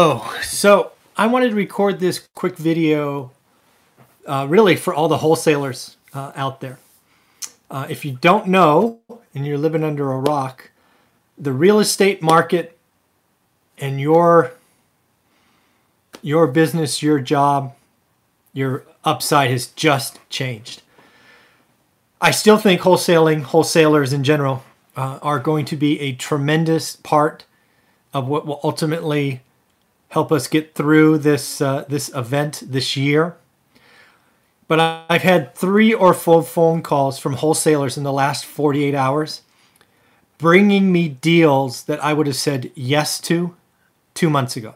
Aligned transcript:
Oh, 0.00 0.32
so 0.44 0.92
I 1.16 1.26
wanted 1.26 1.48
to 1.48 1.56
record 1.56 1.98
this 1.98 2.28
quick 2.36 2.56
video 2.56 3.32
uh, 4.26 4.46
really 4.48 4.76
for 4.76 4.94
all 4.94 5.08
the 5.08 5.18
wholesalers 5.18 5.96
uh, 6.14 6.30
out 6.36 6.60
there. 6.60 6.78
Uh, 7.68 7.88
if 7.90 8.04
you 8.04 8.12
don't 8.12 8.46
know 8.46 9.00
and 9.34 9.44
you're 9.44 9.58
living 9.58 9.82
under 9.82 10.12
a 10.12 10.18
rock, 10.20 10.70
the 11.36 11.52
real 11.52 11.80
estate 11.80 12.22
market 12.22 12.78
and 13.76 14.00
your 14.00 14.52
your 16.22 16.46
business, 16.46 17.02
your 17.02 17.18
job, 17.18 17.74
your 18.52 18.84
upside 19.04 19.50
has 19.50 19.66
just 19.66 20.20
changed. 20.30 20.80
I 22.20 22.30
still 22.30 22.56
think 22.56 22.82
wholesaling, 22.82 23.42
wholesalers 23.42 24.12
in 24.12 24.22
general, 24.22 24.62
uh, 24.96 25.18
are 25.22 25.40
going 25.40 25.64
to 25.64 25.76
be 25.76 25.98
a 25.98 26.12
tremendous 26.12 26.94
part 26.94 27.46
of 28.14 28.28
what 28.28 28.46
will 28.46 28.60
ultimately 28.62 29.40
help 30.08 30.32
us 30.32 30.48
get 30.48 30.74
through 30.74 31.18
this 31.18 31.60
uh, 31.60 31.84
this 31.88 32.10
event 32.14 32.62
this 32.66 32.96
year. 32.96 33.36
But 34.66 35.06
I've 35.08 35.22
had 35.22 35.54
three 35.54 35.94
or 35.94 36.12
four 36.12 36.42
phone 36.42 36.82
calls 36.82 37.18
from 37.18 37.34
wholesalers 37.34 37.96
in 37.96 38.04
the 38.04 38.12
last 38.12 38.44
48 38.44 38.94
hours, 38.94 39.40
bringing 40.36 40.92
me 40.92 41.08
deals 41.08 41.84
that 41.84 42.04
I 42.04 42.12
would 42.12 42.26
have 42.26 42.36
said 42.36 42.70
yes 42.74 43.18
to 43.22 43.56
two 44.12 44.28
months 44.28 44.56
ago. 44.56 44.74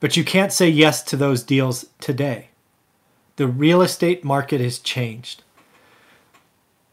But 0.00 0.16
you 0.16 0.24
can't 0.24 0.52
say 0.52 0.68
yes 0.68 1.02
to 1.04 1.16
those 1.16 1.44
deals 1.44 1.86
today. 2.00 2.48
The 3.36 3.46
real 3.46 3.80
estate 3.80 4.24
market 4.24 4.60
has 4.60 4.80
changed. 4.80 5.42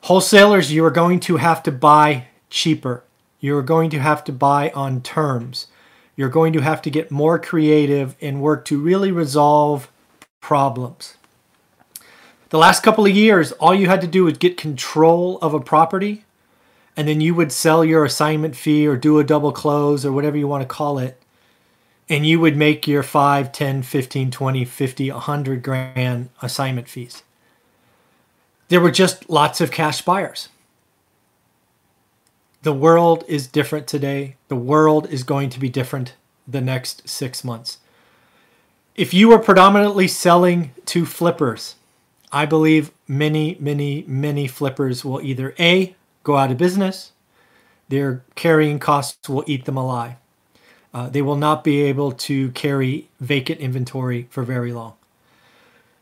Wholesalers, 0.02 0.72
you 0.72 0.86
are 0.86 0.92
going 0.92 1.20
to 1.22 1.38
have 1.38 1.64
to 1.64 1.72
buy 1.72 2.28
cheaper. 2.50 3.04
You 3.40 3.58
are 3.58 3.64
going 3.64 3.90
to 3.90 4.00
have 4.00 4.24
to 4.26 4.32
buy 4.32 4.70
on 4.72 5.02
terms. 5.02 5.68
You're 6.16 6.30
going 6.30 6.54
to 6.54 6.62
have 6.62 6.82
to 6.84 6.90
get 6.90 7.12
more 7.12 7.40
creative 7.40 8.16
and 8.22 8.42
work 8.42 8.66
to 8.66 8.80
really 8.80 9.12
resolve 9.12 9.92
problems. 10.42 11.16
The 12.50 12.60
last 12.60 12.84
couple 12.84 13.06
of 13.06 13.12
years, 13.12 13.52
all 13.54 13.74
you 13.74 13.88
had 13.88 14.02
to 14.02 14.08
do 14.08 14.26
was 14.26 14.38
get 14.38 14.58
control 14.58 15.40
of 15.42 15.56
a 15.56 15.60
property, 15.60 16.24
and 16.96 17.08
then 17.08 17.20
you 17.20 17.34
would 17.34 17.52
sell 17.52 17.84
your 17.84 18.06
assignment 18.06 18.56
fee 18.56 18.86
or 18.86 18.96
do 18.96 19.18
a 19.18 19.24
double 19.24 19.52
close 19.52 20.06
or 20.06 20.12
whatever 20.12 20.38
you 20.38 20.48
want 20.48 20.62
to 20.62 20.68
call 20.68 21.00
it. 21.00 21.20
And 22.08 22.28
you 22.28 22.40
would 22.40 22.56
make 22.56 22.88
your 22.88 23.02
5, 23.02 23.52
10, 23.52 23.82
15, 23.82 24.30
20, 24.30 24.66
50, 24.66 25.12
100 25.12 25.64
grand 25.64 26.30
assignment 26.44 26.88
fees. 26.88 27.24
There 28.68 28.82
were 28.82 28.92
just 28.92 29.30
lots 29.30 29.60
of 29.60 29.72
cash 29.72 30.04
buyers. 30.04 30.50
The 32.64 32.74
world 32.74 33.26
is 33.28 33.46
different 33.48 33.88
today. 33.88 34.38
The 34.48 34.56
world 34.56 35.08
is 35.10 35.24
going 35.24 35.50
to 35.50 35.60
be 35.60 35.68
different 35.68 36.16
the 36.48 36.62
next 36.62 37.10
six 37.10 37.44
months. 37.44 37.80
If 38.96 39.14
you 39.14 39.34
are 39.34 39.40
predominantly 39.40 40.08
selling 40.08 40.72
to 40.86 41.06
flippers, 41.06 41.76
I 42.32 42.46
believe 42.46 42.92
many, 43.06 43.58
many, 43.60 44.06
many 44.08 44.48
flippers 44.48 45.04
will 45.04 45.22
either 45.22 45.54
A, 45.60 45.94
go 46.24 46.38
out 46.38 46.52
of 46.52 46.58
business, 46.58 47.12
their 47.90 48.24
carrying 48.36 48.80
costs 48.80 49.28
will 49.28 49.44
eat 49.46 49.66
them 49.66 49.76
alive. 49.76 50.16
Uh, 50.94 51.10
they 51.10 51.22
will 51.22 51.36
not 51.36 51.66
be 51.66 51.82
able 51.82 52.14
to 52.14 52.52
carry 52.52 53.10
vacant 53.20 53.60
inventory 53.60 54.28
for 54.30 54.44
very 54.44 54.72
long. 54.72 54.94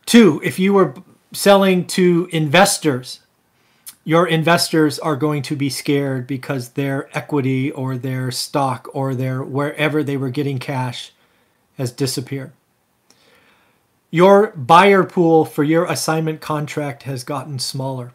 Two, 0.05 0.39
if 0.43 0.59
you 0.59 0.73
were 0.73 0.93
selling 1.33 1.87
to 1.87 2.29
investors, 2.31 3.21
your 4.03 4.27
investors 4.27 4.97
are 4.99 5.15
going 5.15 5.43
to 5.43 5.55
be 5.55 5.69
scared 5.69 6.25
because 6.25 6.69
their 6.69 7.09
equity 7.15 7.71
or 7.71 7.97
their 7.97 8.31
stock 8.31 8.89
or 8.93 9.13
their 9.13 9.43
wherever 9.43 10.03
they 10.03 10.17
were 10.17 10.29
getting 10.29 10.57
cash 10.57 11.11
has 11.77 11.91
disappeared. 11.91 12.51
Your 14.09 14.47
buyer 14.51 15.03
pool 15.03 15.45
for 15.45 15.63
your 15.63 15.85
assignment 15.85 16.41
contract 16.41 17.03
has 17.03 17.23
gotten 17.23 17.59
smaller. 17.59 18.11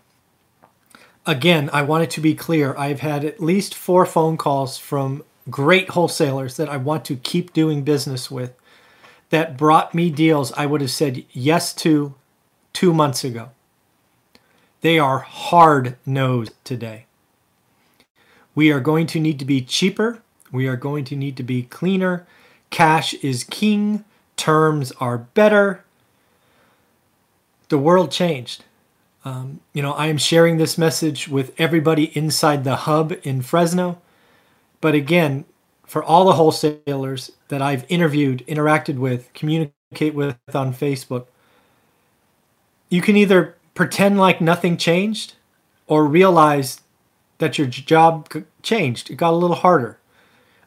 Again, 1.25 1.71
I 1.73 1.83
want 1.83 2.05
it 2.05 2.11
to 2.11 2.21
be 2.21 2.35
clear. 2.35 2.77
I've 2.77 3.01
had 3.01 3.25
at 3.25 3.41
least 3.41 3.75
four 3.75 4.05
phone 4.07 4.37
calls 4.37 4.79
from 4.79 5.25
great 5.49 5.91
wholesalers 5.91 6.57
that 6.57 6.69
I 6.69 6.77
want 6.77 7.05
to 7.07 7.17
keep 7.17 7.53
doing 7.53 7.83
business 7.83 8.31
with 8.31 8.55
that 9.31 9.57
brought 9.57 9.95
me 9.95 10.11
deals 10.11 10.53
I 10.53 10.67
would 10.67 10.81
have 10.81 10.91
said 10.91 11.25
yes 11.33 11.75
to 11.77 12.15
two 12.73 12.93
months 12.93 13.25
ago. 13.25 13.51
They 14.87 15.01
are 15.01 15.19
hard 15.19 15.97
nosed 16.07 16.53
today. 16.63 17.07
We 18.55 18.71
are 18.71 18.79
going 18.79 19.09
to 19.09 19.19
need 19.19 19.41
to 19.41 19.45
be 19.45 19.61
cheaper. 19.61 20.23
We 20.53 20.69
are 20.69 20.77
going 20.77 21.05
to 21.07 21.17
need 21.17 21.37
to 21.39 21.43
be 21.43 21.65
cleaner. 21.65 22.25
Cash 22.71 23.13
is 23.15 23.43
king. 23.43 24.05
Terms 24.37 24.93
are 25.01 25.19
better. 25.19 25.83
The 27.69 27.79
world 27.79 28.13
changed. 28.13 28.63
Um, 29.25 29.59
you 29.73 29.83
know, 29.83 29.91
I 29.91 30.07
am 30.07 30.19
sharing 30.19 30.57
this 30.57 30.79
message 30.79 31.27
with 31.27 31.53
everybody 31.59 32.17
inside 32.17 32.63
the 32.63 32.77
hub 32.77 33.13
in 33.25 33.43
Fresno. 33.43 34.01
But 34.81 34.95
again, 34.95 35.47
for 35.85 36.05
all 36.05 36.25
the 36.25 36.35
wholesalers 36.35 37.33
that 37.49 37.61
I've 37.61 37.85
interviewed, 37.89 38.45
interacted 38.47 38.99
with, 38.99 39.33
communicate 39.35 40.15
with 40.15 40.37
on 40.55 40.73
Facebook, 40.73 41.27
you 42.89 43.03
can 43.03 43.17
either 43.17 43.56
pretend 43.77 44.19
like 44.19 44.41
nothing 44.41 44.77
changed 44.77 45.35
or 45.87 46.05
realize 46.05 46.81
that 47.39 47.59
your 47.59 47.67
job 47.69 48.33
changed. 48.63 49.11
It 49.11 49.17
got 49.17 49.33
a 49.33 49.37
little 49.37 49.57
harder. 49.57 49.99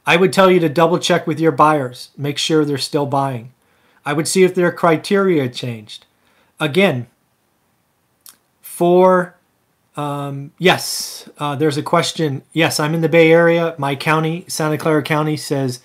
I 0.05 0.15
would 0.15 0.31
tell 0.31 0.49
you 0.49 0.59
to 0.61 0.69
double 0.69 0.99
check 0.99 1.27
with 1.27 1.39
your 1.39 1.51
buyers, 1.51 2.09
make 2.17 2.37
sure 2.37 2.63
they're 2.63 2.77
still 2.77 3.05
buying. 3.05 3.51
I 4.05 4.13
would 4.13 4.27
see 4.27 4.43
if 4.43 4.55
their 4.55 4.71
criteria 4.71 5.49
changed. 5.49 6.05
Again, 6.59 7.07
for 8.61 9.35
um, 9.95 10.53
yes, 10.57 11.29
uh, 11.37 11.55
there's 11.55 11.77
a 11.77 11.83
question. 11.83 12.43
Yes, 12.53 12.79
I'm 12.79 12.93
in 12.93 13.01
the 13.01 13.09
Bay 13.09 13.31
Area. 13.31 13.75
My 13.77 13.95
county, 13.95 14.45
Santa 14.47 14.77
Clara 14.77 15.03
County, 15.03 15.35
says 15.35 15.81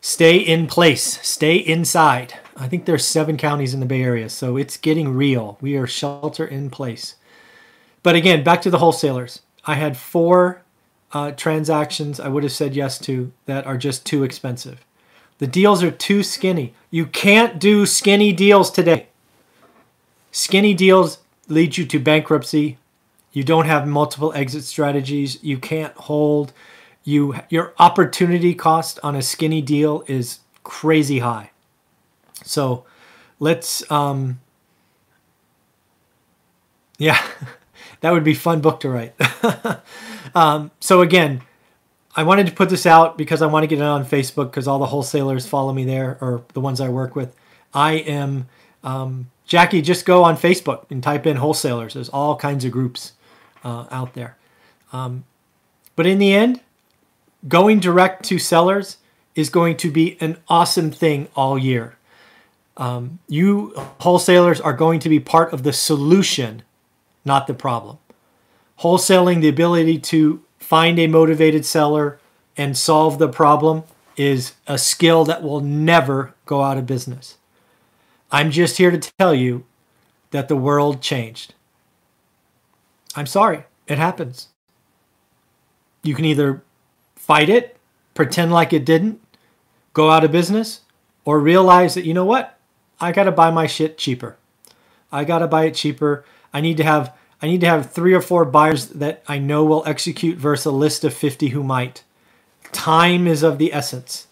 stay 0.00 0.36
in 0.36 0.66
place, 0.66 1.20
stay 1.22 1.56
inside. 1.56 2.38
I 2.56 2.68
think 2.68 2.84
there's 2.84 3.04
seven 3.04 3.36
counties 3.36 3.74
in 3.74 3.80
the 3.80 3.86
Bay 3.86 4.02
Area, 4.02 4.28
so 4.28 4.56
it's 4.56 4.76
getting 4.76 5.14
real. 5.14 5.58
We 5.60 5.76
are 5.76 5.86
shelter 5.86 6.44
in 6.44 6.70
place. 6.70 7.16
But 8.02 8.14
again, 8.14 8.44
back 8.44 8.62
to 8.62 8.70
the 8.70 8.78
wholesalers. 8.78 9.40
I 9.64 9.74
had 9.74 9.96
four 9.96 10.62
uh, 11.12 11.32
transactions 11.32 12.18
I 12.18 12.28
would 12.28 12.42
have 12.42 12.52
said 12.52 12.74
yes 12.74 12.98
to 13.00 13.32
that 13.46 13.66
are 13.66 13.76
just 13.76 14.04
too 14.04 14.24
expensive. 14.24 14.84
The 15.38 15.46
deals 15.46 15.82
are 15.82 15.90
too 15.90 16.22
skinny. 16.22 16.74
You 16.90 17.06
can't 17.06 17.58
do 17.58 17.86
skinny 17.86 18.32
deals 18.32 18.70
today. 18.70 19.06
Skinny 20.30 20.74
deals 20.74 21.18
lead 21.48 21.76
you 21.76 21.84
to 21.86 21.98
bankruptcy. 21.98 22.78
You 23.32 23.44
don't 23.44 23.66
have 23.66 23.86
multiple 23.86 24.32
exit 24.34 24.64
strategies. 24.64 25.42
You 25.42 25.58
can't 25.58 25.94
hold. 25.94 26.52
You 27.04 27.34
your 27.48 27.74
opportunity 27.78 28.54
cost 28.54 29.00
on 29.02 29.16
a 29.16 29.22
skinny 29.22 29.62
deal 29.62 30.04
is 30.06 30.40
crazy 30.62 31.18
high. 31.18 31.50
So 32.44 32.84
let's, 33.38 33.88
um, 33.90 34.40
yeah, 36.98 37.20
that 38.00 38.12
would 38.12 38.24
be 38.24 38.34
fun 38.34 38.60
book 38.60 38.80
to 38.80 38.88
write. 38.88 39.14
um, 40.34 40.70
so 40.80 41.00
again, 41.00 41.42
I 42.14 42.24
wanted 42.24 42.46
to 42.46 42.52
put 42.52 42.68
this 42.68 42.84
out 42.84 43.16
because 43.16 43.40
I 43.40 43.46
want 43.46 43.62
to 43.62 43.66
get 43.66 43.78
it 43.78 43.82
on 43.82 44.04
Facebook 44.04 44.50
because 44.50 44.68
all 44.68 44.78
the 44.78 44.86
wholesalers 44.86 45.46
follow 45.46 45.72
me 45.72 45.84
there 45.84 46.18
or 46.20 46.44
the 46.52 46.60
ones 46.60 46.80
I 46.80 46.88
work 46.88 47.16
with. 47.16 47.34
I 47.72 47.92
am 47.94 48.48
um, 48.84 49.30
Jackie. 49.46 49.80
Just 49.80 50.04
go 50.04 50.22
on 50.22 50.36
Facebook 50.36 50.90
and 50.90 51.02
type 51.02 51.26
in 51.26 51.36
wholesalers. 51.36 51.94
There's 51.94 52.10
all 52.10 52.36
kinds 52.36 52.64
of 52.64 52.72
groups 52.72 53.12
uh, 53.64 53.86
out 53.90 54.12
there. 54.14 54.36
Um, 54.92 55.24
but 55.96 56.06
in 56.06 56.18
the 56.18 56.34
end, 56.34 56.60
going 57.48 57.80
direct 57.80 58.24
to 58.26 58.38
sellers 58.38 58.98
is 59.34 59.48
going 59.48 59.76
to 59.78 59.90
be 59.90 60.18
an 60.20 60.36
awesome 60.48 60.90
thing 60.90 61.28
all 61.34 61.58
year. 61.58 61.96
Um, 62.76 63.18
you 63.28 63.72
wholesalers 64.00 64.60
are 64.60 64.72
going 64.72 65.00
to 65.00 65.08
be 65.08 65.20
part 65.20 65.52
of 65.52 65.62
the 65.62 65.72
solution, 65.72 66.62
not 67.24 67.46
the 67.46 67.54
problem. 67.54 67.98
Wholesaling, 68.80 69.40
the 69.40 69.48
ability 69.48 69.98
to 69.98 70.42
find 70.58 70.98
a 70.98 71.06
motivated 71.06 71.64
seller 71.64 72.18
and 72.56 72.76
solve 72.76 73.18
the 73.18 73.28
problem, 73.28 73.84
is 74.16 74.54
a 74.66 74.78
skill 74.78 75.24
that 75.24 75.42
will 75.42 75.60
never 75.60 76.34
go 76.46 76.62
out 76.62 76.78
of 76.78 76.86
business. 76.86 77.36
I'm 78.30 78.50
just 78.50 78.78
here 78.78 78.90
to 78.90 79.12
tell 79.18 79.34
you 79.34 79.64
that 80.30 80.48
the 80.48 80.56
world 80.56 81.00
changed. 81.00 81.54
I'm 83.14 83.26
sorry, 83.26 83.64
it 83.86 83.98
happens. 83.98 84.48
You 86.02 86.14
can 86.14 86.24
either 86.24 86.62
fight 87.14 87.48
it, 87.48 87.76
pretend 88.14 88.52
like 88.52 88.72
it 88.72 88.84
didn't, 88.84 89.20
go 89.92 90.10
out 90.10 90.24
of 90.24 90.32
business, 90.32 90.80
or 91.24 91.38
realize 91.38 91.94
that, 91.94 92.04
you 92.04 92.14
know 92.14 92.24
what? 92.24 92.58
I 93.02 93.12
got 93.12 93.24
to 93.24 93.32
buy 93.32 93.50
my 93.50 93.68
shit 93.68 93.98
cheaper. 93.98 94.38
I 95.12 95.24
got 95.24 95.40
to 95.40 95.48
buy 95.48 95.66
it 95.66 95.74
cheaper. 95.76 96.24
I 96.54 96.62
need 96.62 96.78
to 96.78 96.84
have 96.84 97.14
I 97.42 97.48
need 97.48 97.62
to 97.62 97.68
have 97.68 97.92
three 97.92 98.14
or 98.14 98.22
four 98.22 98.46
buyers 98.46 98.88
that 98.88 99.24
I 99.28 99.38
know 99.38 99.64
will 99.64 99.84
execute 99.86 100.38
versus 100.38 100.66
a 100.66 100.72
list 100.72 101.04
of 101.04 101.14
50 101.14 101.50
who 101.50 101.64
might. 101.64 102.04
Time 102.72 103.26
is 103.28 103.44
of 103.44 103.58
the 103.58 103.74
essence. 103.74 104.28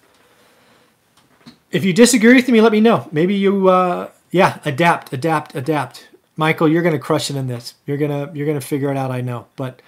if 1.73 1.85
you 1.85 1.93
disagree 1.93 2.35
with 2.35 2.49
me, 2.49 2.61
let 2.63 2.73
me 2.73 2.81
know. 2.81 3.09
Maybe 3.13 3.35
you, 3.35 3.69
uh, 3.69 4.11
yeah, 4.33 4.61
adapt, 4.65 5.13
adapt, 5.13 5.55
adapt. 5.57 6.09
Michael, 6.37 6.69
you're 6.69 6.83
gonna 6.83 6.99
crush 6.99 7.31
it 7.31 7.37
in 7.37 7.49
this. 7.49 7.75
You're 7.87 7.99
gonna 7.99 8.31
you're 8.35 8.47
gonna 8.49 8.61
figure 8.63 8.91
it 8.91 8.99
out. 8.99 9.11
I 9.13 9.23
know, 9.23 9.47
but 9.57 9.83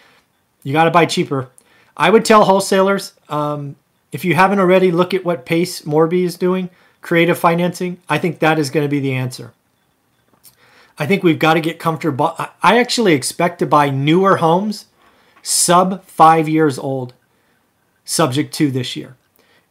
you 0.65 0.73
got 0.75 0.85
to 0.85 0.93
buy 0.93 1.07
cheaper. 1.07 1.51
I 1.97 2.11
would 2.11 2.25
tell 2.25 2.45
wholesalers 2.45 3.15
um, 3.29 3.77
if 4.13 4.25
you 4.25 4.35
haven't 4.35 4.61
already, 4.61 4.93
look 4.93 5.15
at 5.15 5.25
what 5.25 5.47
Pace 5.47 5.83
Morby 5.83 6.25
is 6.25 6.37
doing, 6.37 6.71
creative 7.03 7.39
financing. 7.39 8.01
I 8.09 8.17
think 8.17 8.39
that 8.39 8.59
is 8.59 8.71
going 8.71 8.85
to 8.85 8.91
be 8.91 9.01
the 9.01 9.13
answer. 9.13 9.53
I 10.99 11.07
think 11.07 11.23
we've 11.23 11.39
got 11.39 11.55
to 11.55 11.61
get 11.61 11.79
comfortable. 11.79 12.35
I 12.63 12.79
actually 12.79 13.13
expect 13.13 13.59
to 13.59 13.67
buy 13.67 13.91
newer 13.91 14.37
homes 14.37 14.87
sub 15.43 16.05
five 16.05 16.49
years 16.49 16.79
old, 16.79 17.13
subject 18.05 18.55
to 18.55 18.71
this 18.71 18.97
year. 18.97 19.17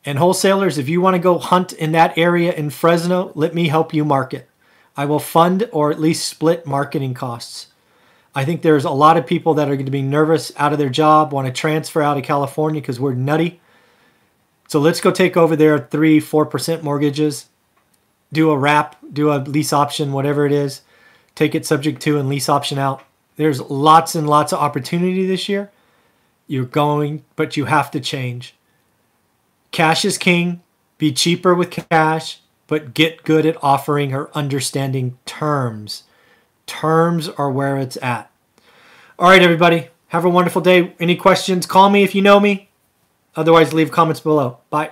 And 0.03 0.17
wholesalers, 0.17 0.77
if 0.77 0.89
you 0.89 0.99
want 0.99 1.15
to 1.15 1.19
go 1.19 1.37
hunt 1.37 1.73
in 1.73 1.91
that 1.93 2.17
area 2.17 2.51
in 2.51 2.69
Fresno, 2.69 3.31
let 3.35 3.53
me 3.53 3.67
help 3.67 3.93
you 3.93 4.03
market. 4.03 4.49
I 4.97 5.05
will 5.05 5.19
fund 5.19 5.69
or 5.71 5.91
at 5.91 6.01
least 6.01 6.27
split 6.27 6.65
marketing 6.65 7.13
costs. 7.13 7.67
I 8.33 8.43
think 8.43 8.61
there's 8.61 8.85
a 8.85 8.91
lot 8.91 9.17
of 9.17 9.27
people 9.27 9.53
that 9.55 9.69
are 9.69 9.75
going 9.75 9.85
to 9.85 9.91
be 9.91 10.01
nervous 10.01 10.51
out 10.57 10.73
of 10.73 10.79
their 10.79 10.89
job, 10.89 11.31
want 11.31 11.47
to 11.47 11.53
transfer 11.53 12.01
out 12.01 12.17
of 12.17 12.23
California 12.23 12.81
because 12.81 12.99
we're 12.99 13.13
nutty. 13.13 13.61
So 14.71 14.79
let's 14.79 15.01
go 15.01 15.11
take 15.11 15.35
over 15.35 15.57
their 15.57 15.79
three, 15.79 16.21
four 16.21 16.45
percent 16.45 16.81
mortgages, 16.81 17.49
do 18.31 18.51
a 18.51 18.57
wrap, 18.57 18.95
do 19.11 19.29
a 19.29 19.35
lease 19.35 19.73
option, 19.73 20.13
whatever 20.13 20.45
it 20.45 20.53
is, 20.53 20.79
take 21.35 21.53
it 21.53 21.65
subject 21.65 22.01
to 22.03 22.17
and 22.17 22.29
lease 22.29 22.47
option 22.47 22.77
out. 22.77 23.03
There's 23.35 23.59
lots 23.59 24.15
and 24.15 24.29
lots 24.29 24.53
of 24.53 24.59
opportunity 24.59 25.27
this 25.27 25.49
year. 25.49 25.69
You're 26.47 26.63
going, 26.63 27.25
but 27.35 27.57
you 27.57 27.65
have 27.65 27.91
to 27.91 27.99
change. 27.99 28.55
Cash 29.71 30.05
is 30.05 30.17
king. 30.17 30.61
Be 30.97 31.11
cheaper 31.11 31.53
with 31.53 31.69
cash, 31.69 32.39
but 32.67 32.93
get 32.93 33.25
good 33.25 33.45
at 33.45 33.61
offering 33.61 34.13
or 34.13 34.31
understanding 34.33 35.17
terms. 35.25 36.03
Terms 36.65 37.27
are 37.27 37.51
where 37.51 37.75
it's 37.75 37.97
at. 37.97 38.31
All 39.19 39.31
right, 39.31 39.41
everybody. 39.41 39.89
Have 40.07 40.23
a 40.23 40.29
wonderful 40.29 40.61
day. 40.61 40.95
Any 40.97 41.17
questions? 41.17 41.65
Call 41.65 41.89
me 41.89 42.03
if 42.03 42.15
you 42.15 42.21
know 42.21 42.39
me. 42.39 42.69
Otherwise, 43.35 43.73
leave 43.73 43.91
comments 43.91 44.19
below. 44.19 44.57
Bye. 44.69 44.91